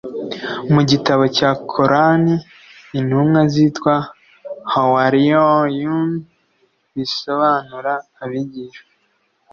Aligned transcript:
Mu 0.73 0.81
gitabo 0.89 1.23
cya 1.37 1.51
Coran 1.71 2.23
intumwa 2.99 3.39
zitwa 3.53 3.95
Hawâriyyoûn 4.71 6.09
(bisobanura 6.93 7.93
abigishwa) 8.23 8.83